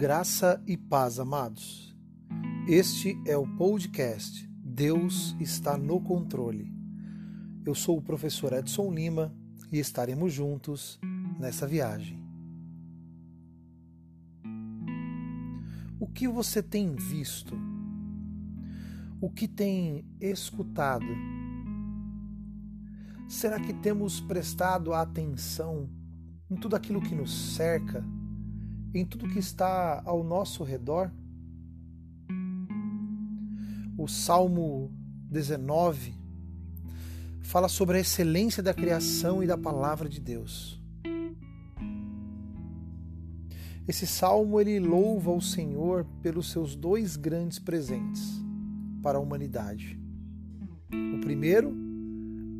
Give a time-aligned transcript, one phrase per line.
[0.00, 1.92] Graça e paz, amados.
[2.68, 6.72] Este é o podcast Deus está no controle.
[7.66, 9.34] Eu sou o professor Edson Lima
[9.72, 11.00] e estaremos juntos
[11.40, 12.16] nessa viagem.
[15.98, 17.58] O que você tem visto?
[19.20, 21.08] O que tem escutado?
[23.28, 25.90] Será que temos prestado atenção
[26.48, 28.04] em tudo aquilo que nos cerca?
[28.94, 31.10] Em tudo que está ao nosso redor.
[33.96, 34.92] O Salmo
[35.30, 36.14] 19
[37.42, 40.80] fala sobre a excelência da criação e da palavra de Deus.
[43.86, 48.22] Esse salmo ele louva o Senhor pelos seus dois grandes presentes
[49.02, 49.98] para a humanidade.
[51.14, 51.74] O primeiro,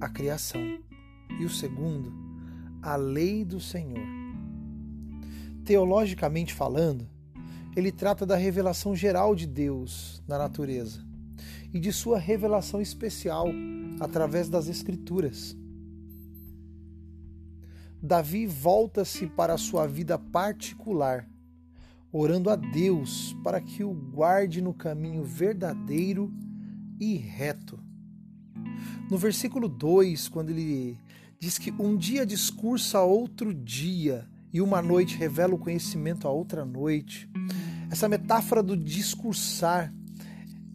[0.00, 0.60] a criação,
[1.40, 2.12] e o segundo,
[2.82, 4.21] a lei do Senhor
[5.64, 7.08] Teologicamente falando,
[7.76, 11.04] ele trata da revelação geral de Deus na natureza
[11.72, 13.46] e de sua revelação especial
[14.00, 15.56] através das Escrituras.
[18.02, 21.28] Davi volta-se para sua vida particular,
[22.10, 26.32] orando a Deus para que o guarde no caminho verdadeiro
[26.98, 27.78] e reto.
[29.08, 30.98] No versículo 2, quando ele
[31.38, 36.64] diz que um dia discursa outro dia, e uma noite revela o conhecimento a outra
[36.64, 37.28] noite.
[37.90, 39.92] Essa metáfora do discursar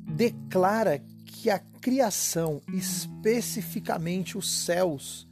[0.07, 5.27] declara que a criação, especificamente os céus,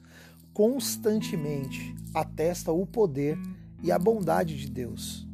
[0.54, 3.38] constantemente atesta o poder
[3.82, 5.28] e a bondade de Deus.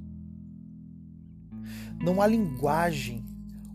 [2.01, 3.23] Não há linguagem,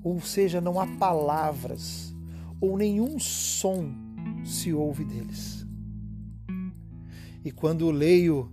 [0.03, 2.15] ou seja, não há palavras,
[2.61, 3.95] ou nenhum som
[4.45, 5.65] se ouve deles.
[7.45, 8.51] E quando leio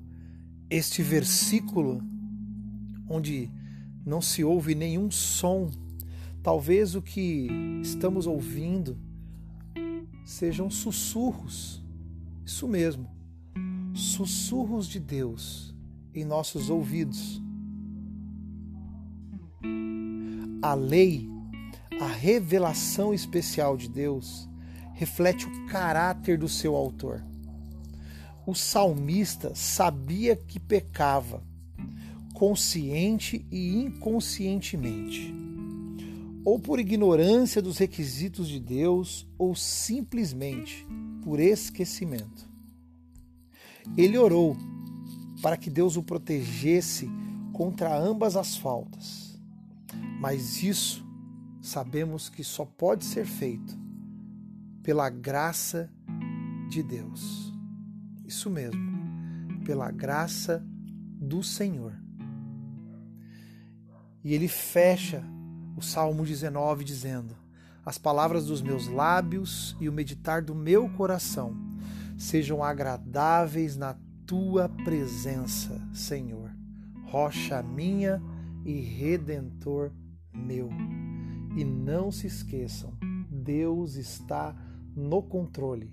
[0.69, 2.01] este versículo,
[3.07, 3.51] onde
[4.05, 5.69] não se ouve nenhum som,
[6.41, 7.47] talvez o que
[7.81, 8.97] estamos ouvindo
[10.25, 11.83] sejam sussurros,
[12.45, 13.09] isso mesmo,
[13.93, 15.73] sussurros de Deus
[16.13, 17.41] em nossos ouvidos.
[20.61, 21.29] A lei,
[21.99, 24.49] a revelação especial de Deus,
[24.93, 27.23] reflete o caráter do seu autor
[28.45, 31.41] o salmista sabia que pecava,
[32.33, 35.33] consciente e inconscientemente,
[36.43, 40.85] ou por ignorância dos requisitos de Deus, ou simplesmente
[41.23, 42.49] por esquecimento.
[43.97, 44.57] Ele orou
[45.41, 47.09] para que Deus o protegesse
[47.53, 49.39] contra ambas as faltas,
[50.19, 51.05] mas isso
[51.61, 53.77] sabemos que só pode ser feito
[54.81, 55.89] pela graça
[56.69, 57.52] de Deus.
[58.25, 58.81] Isso mesmo,
[59.65, 60.65] pela graça
[61.19, 61.93] do Senhor.
[64.23, 65.23] E ele fecha
[65.75, 67.35] o Salmo 19 dizendo:
[67.85, 71.55] As palavras dos meus lábios e o meditar do meu coração
[72.17, 73.95] sejam agradáveis na
[74.25, 76.49] tua presença, Senhor,
[77.05, 78.21] rocha minha
[78.65, 79.91] e redentor
[80.33, 80.69] meu.
[81.55, 82.93] E não se esqueçam,
[83.29, 84.55] Deus está
[84.95, 85.91] no controle.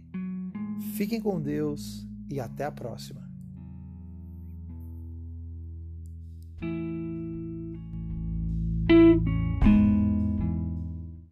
[0.94, 3.29] Fiquem com Deus e até a próxima.